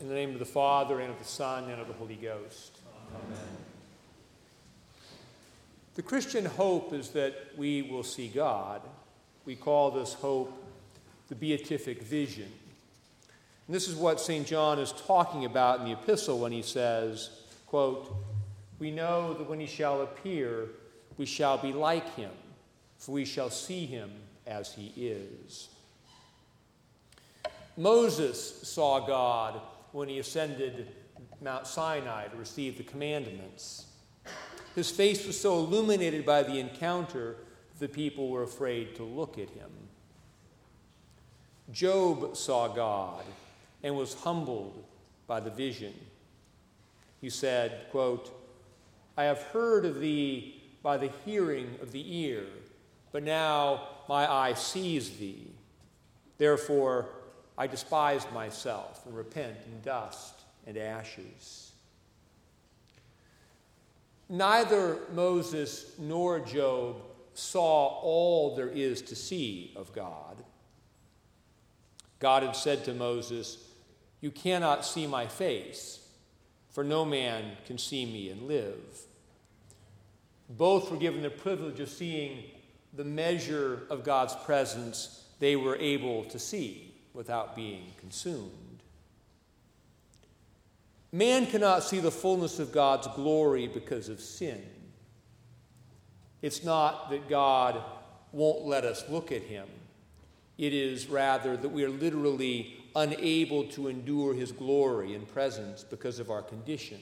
In 0.00 0.08
the 0.08 0.14
name 0.14 0.32
of 0.32 0.38
the 0.38 0.46
Father, 0.46 1.00
and 1.00 1.10
of 1.10 1.18
the 1.18 1.26
Son, 1.26 1.68
and 1.68 1.78
of 1.78 1.86
the 1.86 1.92
Holy 1.92 2.14
Ghost. 2.14 2.78
Amen. 3.14 3.38
The 5.94 6.00
Christian 6.00 6.46
hope 6.46 6.94
is 6.94 7.10
that 7.10 7.34
we 7.58 7.82
will 7.82 8.02
see 8.02 8.28
God. 8.28 8.80
We 9.44 9.56
call 9.56 9.90
this 9.90 10.14
hope 10.14 10.56
the 11.28 11.34
beatific 11.34 12.02
vision. 12.02 12.50
And 13.66 13.76
this 13.76 13.88
is 13.88 13.94
what 13.94 14.20
St. 14.20 14.46
John 14.46 14.78
is 14.78 14.92
talking 15.06 15.44
about 15.44 15.80
in 15.80 15.84
the 15.84 15.92
epistle 15.92 16.38
when 16.38 16.52
he 16.52 16.62
says, 16.62 17.28
quote, 17.66 18.10
We 18.78 18.90
know 18.90 19.34
that 19.34 19.50
when 19.50 19.60
he 19.60 19.66
shall 19.66 20.00
appear, 20.00 20.68
we 21.18 21.26
shall 21.26 21.58
be 21.58 21.74
like 21.74 22.14
him, 22.14 22.30
for 22.96 23.12
we 23.12 23.26
shall 23.26 23.50
see 23.50 23.84
him 23.84 24.10
as 24.46 24.72
he 24.72 24.94
is. 24.96 25.68
Moses 27.76 28.66
saw 28.66 29.06
God 29.06 29.60
when 29.92 30.08
he 30.08 30.18
ascended 30.18 30.88
Mount 31.40 31.66
Sinai 31.66 32.28
to 32.28 32.36
receive 32.36 32.76
the 32.76 32.84
commandments. 32.84 33.86
His 34.74 34.90
face 34.90 35.26
was 35.26 35.40
so 35.40 35.58
illuminated 35.58 36.24
by 36.24 36.42
the 36.42 36.58
encounter, 36.58 37.36
the 37.78 37.88
people 37.88 38.28
were 38.28 38.42
afraid 38.42 38.94
to 38.96 39.02
look 39.02 39.38
at 39.38 39.50
him. 39.50 39.70
Job 41.72 42.36
saw 42.36 42.68
God 42.68 43.24
and 43.82 43.96
was 43.96 44.14
humbled 44.14 44.84
by 45.26 45.40
the 45.40 45.50
vision. 45.50 45.94
He 47.20 47.30
said, 47.30 47.86
quote, 47.90 48.36
I 49.16 49.24
have 49.24 49.42
heard 49.44 49.84
of 49.84 50.00
thee 50.00 50.62
by 50.82 50.96
the 50.96 51.10
hearing 51.24 51.76
of 51.82 51.92
the 51.92 52.18
ear, 52.22 52.44
but 53.12 53.22
now 53.22 53.88
my 54.08 54.30
eye 54.30 54.54
sees 54.54 55.18
thee. 55.18 55.52
Therefore, 56.38 57.08
I 57.60 57.66
despised 57.66 58.32
myself 58.32 59.04
and 59.04 59.14
repent 59.14 59.54
in 59.66 59.82
dust 59.82 60.32
and 60.66 60.78
ashes. 60.78 61.72
Neither 64.30 64.96
Moses 65.12 65.92
nor 65.98 66.40
Job 66.40 67.02
saw 67.34 68.00
all 68.00 68.56
there 68.56 68.70
is 68.70 69.02
to 69.02 69.14
see 69.14 69.74
of 69.76 69.92
God. 69.92 70.42
God 72.18 72.44
had 72.44 72.56
said 72.56 72.82
to 72.86 72.94
Moses, 72.94 73.58
You 74.22 74.30
cannot 74.30 74.86
see 74.86 75.06
my 75.06 75.26
face, 75.26 76.08
for 76.70 76.82
no 76.82 77.04
man 77.04 77.58
can 77.66 77.76
see 77.76 78.06
me 78.06 78.30
and 78.30 78.48
live. 78.48 79.02
Both 80.48 80.90
were 80.90 80.96
given 80.96 81.20
the 81.20 81.28
privilege 81.28 81.80
of 81.80 81.90
seeing 81.90 82.42
the 82.94 83.04
measure 83.04 83.82
of 83.90 84.02
God's 84.02 84.34
presence 84.46 85.26
they 85.40 85.56
were 85.56 85.76
able 85.76 86.24
to 86.24 86.38
see 86.38 86.89
without 87.14 87.56
being 87.56 87.92
consumed. 87.98 88.82
Man 91.12 91.46
cannot 91.46 91.82
see 91.82 91.98
the 91.98 92.10
fullness 92.10 92.58
of 92.58 92.70
God's 92.70 93.08
glory 93.08 93.66
because 93.66 94.08
of 94.08 94.20
sin. 94.20 94.62
It's 96.40 96.62
not 96.62 97.10
that 97.10 97.28
God 97.28 97.82
won't 98.32 98.64
let 98.64 98.84
us 98.84 99.04
look 99.08 99.32
at 99.32 99.42
him. 99.42 99.66
It 100.56 100.72
is 100.72 101.08
rather 101.08 101.56
that 101.56 101.68
we 101.68 101.84
are 101.84 101.90
literally 101.90 102.76
unable 102.94 103.64
to 103.64 103.88
endure 103.88 104.34
his 104.34 104.52
glory 104.52 105.14
and 105.14 105.26
presence 105.26 105.82
because 105.82 106.18
of 106.18 106.30
our 106.30 106.42
condition. 106.42 107.00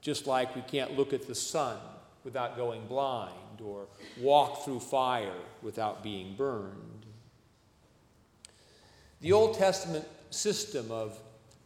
Just 0.00 0.26
like 0.26 0.54
we 0.54 0.62
can't 0.62 0.96
look 0.96 1.12
at 1.12 1.26
the 1.26 1.34
sun 1.34 1.78
without 2.24 2.56
going 2.56 2.86
blind 2.86 3.60
or 3.62 3.86
walk 4.20 4.64
through 4.64 4.80
fire 4.80 5.32
without 5.62 6.02
being 6.02 6.34
burned. 6.36 7.03
The 9.24 9.32
Old 9.32 9.54
Testament 9.54 10.06
system 10.28 10.90
of 10.90 11.18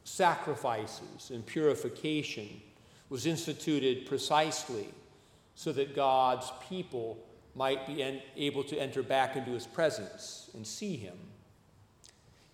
sacrifices 0.05 1.33
and 1.34 1.45
purification 1.45 2.48
was 3.09 3.27
instituted 3.27 4.06
precisely 4.06 4.87
so 5.56 5.73
that 5.73 5.97
God's 5.97 6.53
people 6.69 7.19
might 7.56 7.84
be 7.84 8.00
en- 8.00 8.22
able 8.37 8.62
to 8.62 8.78
enter 8.78 9.03
back 9.03 9.34
into 9.34 9.50
his 9.50 9.66
presence 9.66 10.50
and 10.55 10.65
see 10.65 10.94
him. 10.94 11.16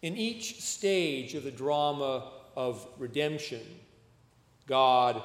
In 0.01 0.17
each 0.17 0.62
stage 0.62 1.34
of 1.34 1.45
the 1.45 1.51
drama 1.51 2.33
of 2.57 2.87
redemption, 2.97 3.61
God 4.67 5.23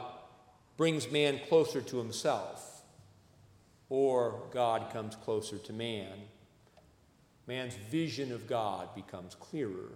brings 0.75 1.09
man 1.09 1.39
closer 1.47 1.79
to 1.79 1.97
himself, 1.99 2.81
or 3.87 4.41
God 4.51 4.91
comes 4.91 5.15
closer 5.15 5.57
to 5.57 5.71
man 5.71 6.27
man's 7.49 7.73
vision 7.73 8.31
of 8.31 8.45
God 8.45 8.93
becomes 8.93 9.33
clearer. 9.33 9.89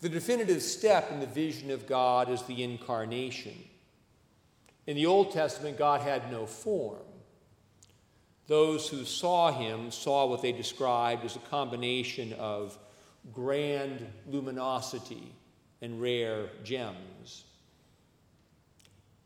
The 0.00 0.08
definitive 0.08 0.62
step 0.62 1.12
in 1.12 1.20
the 1.20 1.26
vision 1.26 1.70
of 1.70 1.86
God 1.86 2.30
is 2.30 2.42
the 2.44 2.62
incarnation. 2.62 3.52
In 4.86 4.96
the 4.96 5.04
Old 5.04 5.32
Testament, 5.32 5.76
God 5.76 6.00
had 6.00 6.32
no 6.32 6.46
form. 6.46 7.02
Those 8.46 8.88
who 8.88 9.04
saw 9.04 9.52
him 9.52 9.90
saw 9.90 10.24
what 10.24 10.40
they 10.40 10.52
described 10.52 11.26
as 11.26 11.36
a 11.36 11.40
combination 11.40 12.32
of 12.38 12.78
grand 13.30 14.06
luminosity 14.26 15.34
and 15.82 16.00
rare 16.00 16.48
gems. 16.64 17.44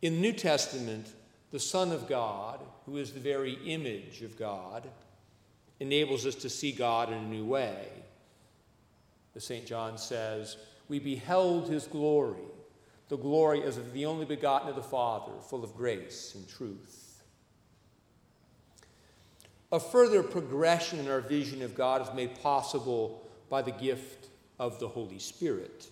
In 0.03 0.15
the 0.15 0.21
New 0.21 0.33
Testament, 0.33 1.13
the 1.53 1.61
Son 1.61 1.93
of 1.93 2.09
God, 2.09 2.59
who 2.87 2.97
is 2.97 3.13
the 3.13 3.21
very 3.21 3.53
image 3.67 4.23
of 4.23 4.37
God, 4.37 4.89
enables 5.81 6.27
us 6.27 6.35
to 6.37 6.51
see 6.51 6.73
God 6.73 7.11
in 7.11 7.19
a 7.19 7.23
new 7.23 7.45
way. 7.45 7.89
As 9.35 9.45
St. 9.45 9.67
John 9.67 9.97
says, 9.99 10.57
we 10.89 10.99
beheld 10.99 11.69
his 11.69 11.87
glory, 11.87 12.43
the 13.09 13.17
glory 13.17 13.63
as 13.63 13.79
of 13.79 13.93
the 13.93 14.07
only 14.07 14.27
begotten 14.27 14.69
of 14.69 14.77
the 14.77 14.83
Father, 14.83 15.33
full 15.49 15.65
of 15.65 15.75
grace 15.75 16.35
and 16.35 16.49
truth. 16.49 17.23
A 19.73 19.81
further 19.81 20.23
progression 20.23 20.99
in 20.99 21.09
our 21.09 21.21
vision 21.21 21.63
of 21.63 21.77
God 21.77 22.03
is 22.03 22.13
made 22.13 22.41
possible 22.43 23.27
by 23.49 23.63
the 23.63 23.71
gift 23.71 24.29
of 24.59 24.81
the 24.81 24.89
Holy 24.89 25.19
Spirit. 25.19 25.89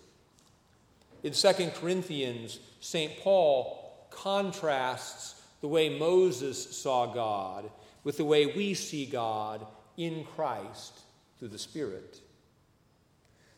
In 1.23 1.33
2 1.33 1.53
Corinthians, 1.75 2.59
St. 2.81 3.17
Paul 3.19 4.07
contrasts 4.09 5.41
the 5.61 5.67
way 5.67 5.97
Moses 5.97 6.77
saw 6.77 7.05
God 7.05 7.69
with 8.03 8.17
the 8.17 8.25
way 8.25 8.47
we 8.47 8.73
see 8.73 9.05
God 9.05 9.65
in 9.99 10.23
Christ 10.23 11.01
through 11.37 11.49
the 11.49 11.59
Spirit. 11.59 12.21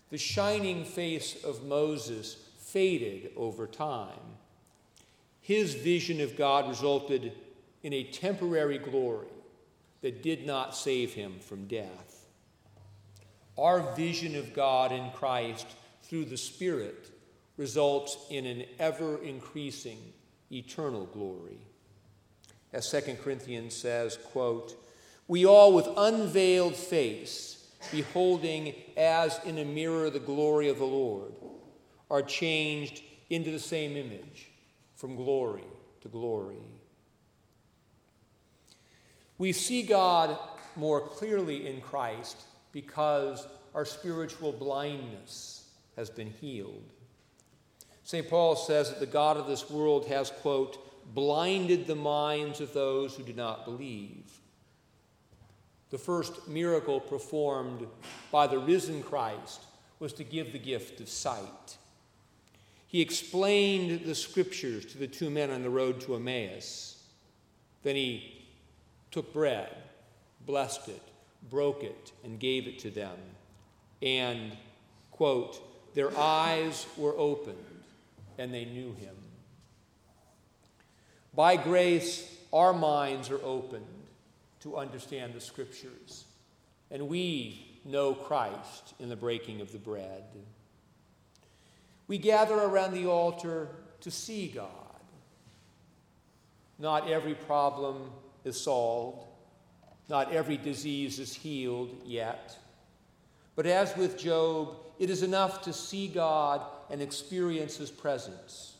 The 0.10 0.18
shining 0.18 0.84
face 0.84 1.42
of 1.44 1.64
Moses 1.64 2.36
faded 2.58 3.32
over 3.38 3.68
time. 3.68 4.38
His 5.40 5.76
vision 5.76 6.20
of 6.20 6.36
God 6.36 6.68
resulted 6.68 7.32
in 7.84 7.94
a 7.94 8.04
temporary 8.04 8.80
glory 8.80 9.28
that 10.02 10.24
did 10.24 10.46
not 10.46 10.76
save 10.76 11.14
him 11.14 11.36
from 11.40 11.68
death. 11.68 12.26
Our 13.58 13.94
vision 13.96 14.36
of 14.36 14.54
God 14.54 14.92
in 14.92 15.12
Christ 15.12 15.68
through 16.04 16.26
the 16.26 16.38
Spirit 16.38 17.12
results 17.56 18.18
in 18.32 18.48
an 18.48 18.64
ever 18.80 19.24
increasing 19.24 20.00
eternal 20.52 21.06
glory. 21.06 21.60
As 22.74 22.90
2 22.90 23.18
Corinthians 23.24 23.76
says, 23.76 24.18
quote, 24.18 24.76
we 25.32 25.46
all 25.46 25.72
with 25.72 25.88
unveiled 25.96 26.76
face, 26.76 27.66
beholding 27.90 28.76
as 28.98 29.40
in 29.46 29.60
a 29.60 29.64
mirror 29.64 30.10
the 30.10 30.20
glory 30.20 30.68
of 30.68 30.78
the 30.78 30.84
Lord, 30.84 31.32
are 32.10 32.22
changed 32.22 33.02
into 33.30 33.50
the 33.50 33.58
same 33.58 33.96
image 33.96 34.52
from 34.94 35.16
glory 35.16 35.64
to 36.02 36.10
glory. 36.10 36.58
We 39.38 39.54
see 39.54 39.84
God 39.84 40.38
more 40.76 41.00
clearly 41.00 41.66
in 41.66 41.80
Christ 41.80 42.36
because 42.74 43.48
our 43.74 43.86
spiritual 43.86 44.52
blindness 44.52 45.64
has 45.96 46.10
been 46.10 46.34
healed. 46.42 46.92
St. 48.04 48.30
Paul 48.30 48.58
says 48.58 48.90
that 48.90 49.00
the 49.00 49.06
God 49.06 49.38
of 49.38 49.48
this 49.48 49.70
world 49.70 50.08
has, 50.08 50.30
quote, 50.30 51.16
blinded 51.16 51.88
the 51.88 51.96
minds 51.96 52.60
of 52.60 52.74
those 52.74 53.16
who 53.16 53.24
do 53.24 53.32
not 53.32 53.64
believe 53.64 54.41
the 55.92 55.98
first 55.98 56.48
miracle 56.48 57.00
performed 57.00 57.86
by 58.32 58.48
the 58.48 58.58
risen 58.58 59.04
Christ 59.04 59.62
was 60.00 60.14
to 60.14 60.24
give 60.24 60.52
the 60.52 60.60
gift 60.60 61.02
of 61.02 61.10
sight. 61.10 61.78
He 62.88 63.02
explained 63.02 64.06
the 64.06 64.16
scriptures 64.16 64.86
to 64.88 64.98
the 64.98 65.08
two 65.08 65.30
men 65.30 65.52
on 65.52 65.62
the 65.62 65.70
road 65.70 66.02
to 66.02 66.16
Emmaus. 66.16 67.04
Then 67.84 67.96
he 67.96 68.48
took 69.12 69.34
bread, 69.34 69.76
blessed 70.46 70.88
it, 70.88 71.02
broke 71.50 71.84
it, 71.84 72.12
and 72.24 72.40
gave 72.40 72.68
it 72.68 72.80
to 72.80 72.90
them. 72.90 73.18
And, 74.02 74.58
quote, 75.12 75.62
their 75.94 76.18
eyes 76.18 76.86
were 76.98 77.18
opened 77.18 77.58
and 78.38 78.54
they 78.54 78.66
knew 78.66 78.94
him. 78.94 79.16
By 81.36 81.58
grace, 81.58 82.30
our 82.52 82.74
minds 82.74 83.30
are 83.30 83.44
opened 83.44 84.01
to 84.62 84.78
understand 84.78 85.34
the 85.34 85.42
scriptures. 85.42 86.26
And 86.90 87.08
we 87.08 87.80
know 87.84 88.14
Christ 88.14 88.94
in 89.00 89.10
the 89.10 89.16
breaking 89.16 89.62
of 89.62 89.72
the 89.72 89.78
bread. 89.78 90.24
We 92.08 92.18
gather 92.18 92.56
around 92.56 92.94
the 92.94 93.08
altar 93.08 93.70
to 94.02 94.12
see 94.12 94.48
God. 94.48 94.70
Not 96.78 97.10
every 97.10 97.36
problem 97.36 98.12
is 98.44 98.60
solved, 98.60 99.28
not 100.10 100.32
every 100.34 100.58
disease 100.58 101.20
is 101.20 101.34
healed 101.34 101.96
yet. 102.06 102.58
But 103.56 103.66
as 103.66 103.96
with 103.96 104.18
Job, 104.18 104.76
it 105.00 105.10
is 105.10 105.24
enough 105.24 105.62
to 105.64 105.74
see 105.74 106.08
God 106.08 106.62
and 106.90 107.02
experience 107.02 107.78
His 107.78 107.92
presence. 107.92 108.76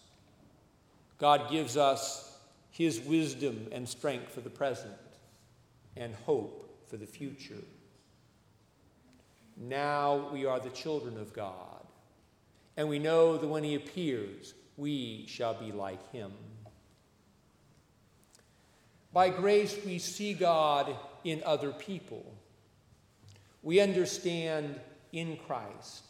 God 1.18 1.50
gives 1.50 1.78
us 1.78 2.38
His 2.72 3.00
wisdom 3.00 3.68
and 3.72 3.88
strength 3.88 4.34
for 4.34 4.42
the 4.42 4.50
present 4.50 4.98
and 5.98 6.16
hope 6.26 6.86
for 6.88 6.98
the 6.98 7.06
future. 7.06 7.64
Now 9.58 10.30
we 10.32 10.46
are 10.46 10.60
the 10.60 10.70
children 10.70 11.18
of 11.18 11.34
God, 11.34 11.86
and 12.78 12.88
we 12.90 13.00
know 13.00 13.38
that 13.38 13.48
when 13.48 13.64
He 13.64 13.76
appears, 13.76 14.54
we 14.78 15.26
shall 15.28 15.54
be 15.54 15.72
like 15.72 16.12
Him. 16.12 16.32
By 19.14 19.30
grace, 19.30 19.78
we 19.86 20.00
see 20.00 20.34
God 20.34 20.96
in 21.24 21.44
other 21.46 21.72
people. 21.72 22.34
We 23.62 23.80
understand 23.80 24.80
in 25.12 25.38
Christ 25.46 26.06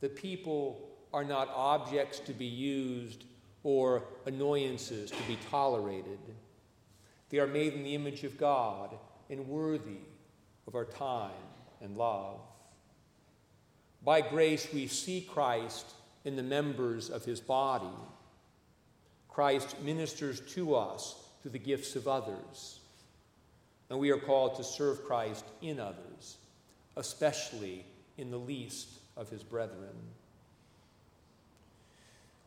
the 0.00 0.08
people 0.08 0.88
are 1.12 1.24
not 1.24 1.48
objects 1.54 2.18
to 2.20 2.32
be 2.32 2.44
used 2.46 3.24
or 3.62 4.04
annoyances 4.26 5.10
to 5.10 5.22
be 5.26 5.38
tolerated. 5.50 6.18
They 7.30 7.38
are 7.38 7.46
made 7.46 7.72
in 7.72 7.82
the 7.82 7.94
image 7.94 8.22
of 8.24 8.36
God 8.36 8.96
and 9.30 9.48
worthy 9.48 10.00
of 10.66 10.74
our 10.74 10.84
time 10.84 11.30
and 11.80 11.96
love. 11.96 12.40
By 14.02 14.20
grace, 14.20 14.68
we 14.72 14.86
see 14.86 15.20
Christ 15.22 15.86
in 16.24 16.36
the 16.36 16.42
members 16.42 17.10
of 17.10 17.24
his 17.24 17.40
body. 17.40 17.86
Christ 19.28 19.80
ministers 19.82 20.40
to 20.54 20.74
us 20.74 21.16
through 21.42 21.52
the 21.52 21.58
gifts 21.58 21.96
of 21.96 22.06
others. 22.06 22.80
And 23.90 23.98
we 23.98 24.10
are 24.10 24.18
called 24.18 24.56
to 24.56 24.64
serve 24.64 25.04
Christ 25.04 25.44
in 25.60 25.80
others, 25.80 26.36
especially 26.96 27.84
in 28.16 28.30
the 28.30 28.38
least 28.38 28.88
of 29.16 29.28
his 29.28 29.42
brethren. 29.42 29.94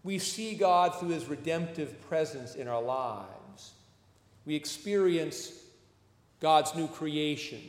We 0.04 0.20
see 0.20 0.56
God 0.56 0.96
through 0.96 1.10
his 1.10 1.26
redemptive 1.26 2.00
presence 2.08 2.56
in 2.56 2.68
our 2.68 2.82
lives. 2.82 3.74
We 4.46 4.56
experience 4.56 5.52
God's 6.40 6.76
new 6.76 6.88
creation 6.88 7.62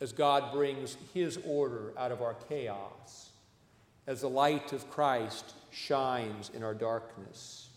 as 0.00 0.12
God 0.12 0.52
brings 0.52 0.96
his 1.14 1.38
order 1.46 1.92
out 1.96 2.12
of 2.12 2.22
our 2.22 2.34
chaos, 2.48 3.30
as 4.06 4.20
the 4.20 4.28
light 4.28 4.72
of 4.72 4.90
Christ 4.90 5.54
shines 5.70 6.50
in 6.54 6.62
our 6.62 6.74
darkness. 6.74 7.68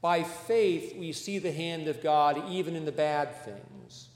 By 0.00 0.22
faith, 0.22 0.96
we 0.96 1.12
see 1.12 1.38
the 1.38 1.52
hand 1.52 1.88
of 1.88 2.02
God 2.02 2.50
even 2.50 2.76
in 2.76 2.84
the 2.84 2.92
bad 2.92 3.34
things. 3.44 4.08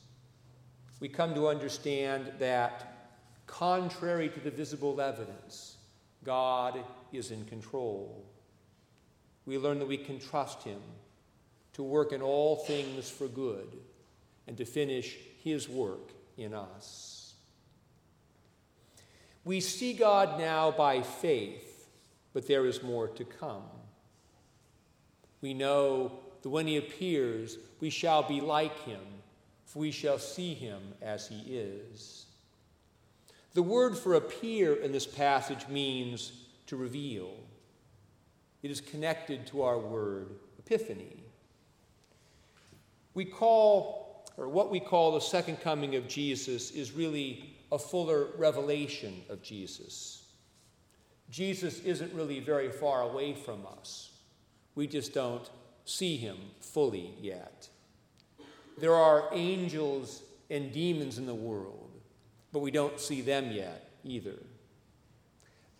We 1.00 1.08
come 1.08 1.34
to 1.34 1.48
understand 1.48 2.32
that, 2.38 3.10
contrary 3.46 4.28
to 4.28 4.40
the 4.40 4.50
visible 4.50 5.00
evidence, 5.00 5.76
God 6.24 6.78
is 7.12 7.30
in 7.30 7.44
control. 7.46 8.24
We 9.46 9.56
learn 9.56 9.78
that 9.78 9.88
we 9.88 9.96
can 9.96 10.18
trust 10.18 10.62
Him 10.62 10.80
to 11.74 11.82
work 11.82 12.12
in 12.12 12.20
all 12.20 12.56
things 12.56 13.08
for 13.08 13.28
good 13.28 13.68
and 14.48 14.56
to 14.56 14.64
finish 14.64 15.16
His 15.44 15.68
work 15.68 16.10
in 16.36 16.54
us. 16.54 17.34
We 19.44 19.60
see 19.60 19.92
God 19.92 20.38
now 20.38 20.72
by 20.72 21.02
faith, 21.02 21.88
but 22.32 22.48
there 22.48 22.66
is 22.66 22.82
more 22.82 23.08
to 23.08 23.24
come. 23.24 23.62
We 25.40 25.54
know 25.54 26.12
that 26.42 26.48
when 26.48 26.66
he 26.66 26.76
appears, 26.76 27.58
we 27.80 27.90
shall 27.90 28.22
be 28.22 28.40
like 28.40 28.84
him, 28.84 29.00
for 29.64 29.80
we 29.80 29.90
shall 29.90 30.18
see 30.18 30.54
him 30.54 30.80
as 31.00 31.28
he 31.28 31.38
is. 31.56 32.26
The 33.54 33.62
word 33.62 33.96
for 33.96 34.14
appear 34.14 34.74
in 34.74 34.92
this 34.92 35.06
passage 35.06 35.66
means 35.68 36.32
to 36.66 36.76
reveal. 36.76 37.30
It 38.62 38.70
is 38.70 38.80
connected 38.80 39.46
to 39.48 39.62
our 39.62 39.78
word 39.78 40.28
epiphany. 40.58 41.22
We 43.14 43.24
call, 43.24 44.07
or 44.38 44.48
what 44.48 44.70
we 44.70 44.78
call 44.78 45.12
the 45.12 45.20
second 45.20 45.60
coming 45.60 45.96
of 45.96 46.06
Jesus, 46.06 46.70
is 46.70 46.92
really 46.92 47.56
a 47.72 47.78
fuller 47.78 48.28
revelation 48.38 49.20
of 49.28 49.42
Jesus. 49.42 50.24
Jesus 51.28 51.80
isn't 51.80 52.14
really 52.14 52.38
very 52.38 52.70
far 52.70 53.02
away 53.02 53.34
from 53.34 53.66
us. 53.78 54.12
We 54.76 54.86
just 54.86 55.12
don't 55.12 55.50
see 55.84 56.16
him 56.16 56.36
fully 56.60 57.12
yet. 57.20 57.68
There 58.78 58.94
are 58.94 59.28
angels 59.32 60.22
and 60.48 60.72
demons 60.72 61.18
in 61.18 61.26
the 61.26 61.34
world, 61.34 61.90
but 62.52 62.60
we 62.60 62.70
don't 62.70 63.00
see 63.00 63.20
them 63.20 63.50
yet 63.50 63.90
either. 64.04 64.38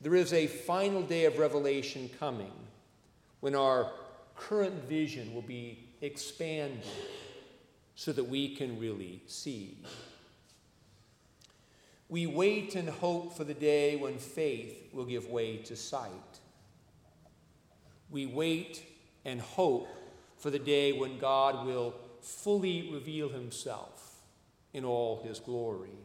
There 0.01 0.17
is 0.17 0.33
a 0.33 0.49
final 0.49 1.03
day 1.03 1.27
of 1.27 1.39
revelation 1.39 2.11
coming 2.19 2.53
when 3.39 3.55
our 3.55 3.93
current 4.37 4.89
vision 4.89 5.33
will 5.33 5.43
be 5.43 5.89
expanded 6.01 6.85
so 7.99 8.13
that 8.13 8.29
we 8.29 8.55
can 8.55 8.79
really 8.79 9.21
see. 9.27 9.77
We 12.09 12.29
wait 12.29 12.77
and 12.77 12.89
hope 12.89 13.37
for 13.37 13.43
the 13.43 13.55
day 13.55 13.97
when 13.97 14.19
faith 14.19 14.91
will 14.93 15.05
give 15.05 15.27
way 15.27 15.57
to 15.65 15.75
sight. 15.75 16.39
We 18.09 18.25
wait 18.25 18.85
and 19.25 19.41
hope 19.41 19.89
for 20.37 20.49
the 20.49 20.61
day 20.61 20.93
when 20.93 21.19
God 21.19 21.67
will 21.67 21.93
fully 22.21 22.89
reveal 22.93 23.31
himself 23.31 24.21
in 24.73 24.85
all 24.85 25.25
his 25.25 25.41
glory. 25.41 25.99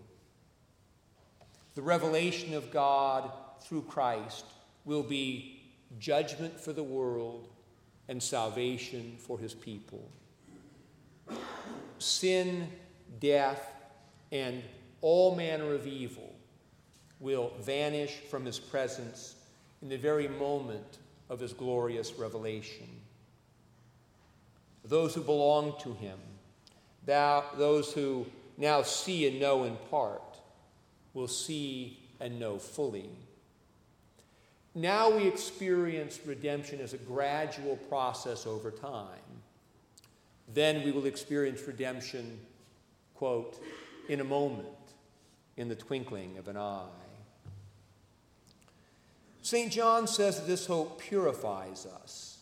The 1.76 1.84
revelation 1.84 2.56
of 2.56 2.72
God 2.72 3.32
through 3.62 3.84
Christ 3.84 4.46
will 4.84 5.04
be 5.04 5.62
judgment 6.00 6.60
for 6.60 6.74
the 6.74 6.82
world 6.82 7.50
and 8.08 8.22
salvation 8.22 9.16
for 9.20 9.38
his 9.38 9.54
people. 9.54 10.10
Sin, 12.00 12.68
death, 13.20 13.72
and 14.32 14.64
all 15.02 15.36
manner 15.36 15.74
of 15.74 15.88
evil 15.88 16.34
will 17.20 17.54
vanish 17.62 18.12
from 18.12 18.46
his 18.46 18.60
presence 18.60 19.36
in 19.82 19.90
the 19.90 19.98
very 19.98 20.28
moment 20.28 21.00
of 21.30 21.40
his 21.40 21.54
glorious 21.54 22.14
revelation. 22.14 22.88
Those 24.86 25.16
who 25.16 25.22
belong 25.22 25.76
to 25.82 25.94
him, 25.94 26.20
thou, 27.06 27.46
those 27.58 27.94
who 27.94 28.26
now 28.58 28.82
see 28.82 29.28
and 29.28 29.40
know 29.40 29.64
in 29.64 29.78
part, 29.90 30.22
will 31.14 31.28
see 31.28 32.00
and 32.20 32.40
know 32.40 32.58
fully. 32.58 33.10
Now 34.76 35.10
we 35.12 35.28
experience 35.28 36.20
redemption 36.26 36.80
as 36.80 36.94
a 36.94 36.98
gradual 36.98 37.78
process 37.90 38.48
over 38.48 38.72
time. 38.72 39.08
Then 40.52 40.84
we 40.84 40.92
will 40.92 41.06
experience 41.06 41.62
redemption, 41.66 42.40
quote, 43.16 43.62
in 44.10 44.20
a 44.20 44.24
moment, 44.24 44.68
in 45.58 45.70
the 45.70 45.76
twinkling 45.76 46.38
of 46.38 46.48
an 46.48 46.58
eye. 46.58 46.88
St. 49.42 49.72
John 49.72 50.08
says 50.08 50.40
that 50.40 50.48
this 50.48 50.66
hope 50.66 51.02
purifies 51.02 51.86
us. 51.86 52.40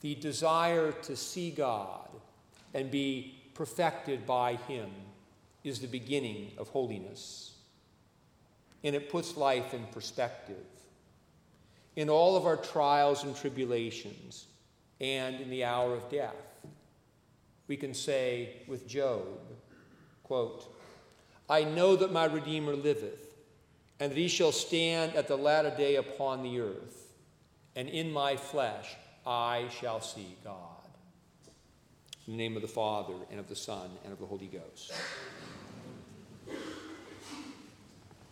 The 0.00 0.14
desire 0.16 0.92
to 0.92 1.16
see 1.16 1.50
God 1.50 2.08
and 2.74 2.90
be 2.90 3.36
perfected 3.54 4.26
by 4.26 4.54
Him 4.54 4.90
is 5.62 5.80
the 5.80 5.86
beginning 5.86 6.52
of 6.58 6.68
holiness. 6.68 7.54
And 8.82 8.96
it 8.96 9.10
puts 9.10 9.36
life 9.36 9.74
in 9.74 9.84
perspective. 9.92 10.56
In 11.96 12.08
all 12.08 12.36
of 12.36 12.46
our 12.46 12.56
trials 12.56 13.24
and 13.24 13.36
tribulations, 13.36 14.46
and 15.00 15.40
in 15.40 15.50
the 15.50 15.64
hour 15.64 15.94
of 15.94 16.08
death, 16.10 16.49
we 17.70 17.76
can 17.76 17.94
say 17.94 18.48
with 18.66 18.84
Job, 18.88 19.22
quote, 20.24 20.76
I 21.48 21.62
know 21.62 21.94
that 21.94 22.10
my 22.10 22.24
Redeemer 22.24 22.74
liveth 22.74 23.28
and 24.00 24.10
that 24.10 24.18
he 24.18 24.26
shall 24.26 24.50
stand 24.50 25.14
at 25.14 25.28
the 25.28 25.36
latter 25.36 25.72
day 25.76 25.94
upon 25.94 26.42
the 26.42 26.58
earth, 26.58 27.12
and 27.76 27.88
in 27.88 28.10
my 28.10 28.34
flesh 28.34 28.96
I 29.24 29.68
shall 29.80 30.00
see 30.00 30.36
God. 30.42 30.88
In 32.26 32.32
the 32.32 32.38
name 32.38 32.56
of 32.56 32.62
the 32.62 32.68
Father, 32.68 33.14
and 33.30 33.38
of 33.38 33.48
the 33.48 33.54
Son, 33.54 33.88
and 34.02 34.12
of 34.12 34.18
the 34.18 34.26
Holy 34.26 34.48
Ghost. 34.48 34.92